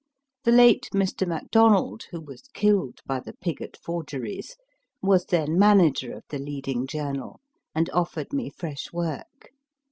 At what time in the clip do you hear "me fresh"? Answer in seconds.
8.33-8.91